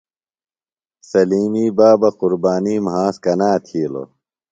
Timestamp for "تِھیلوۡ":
3.65-4.07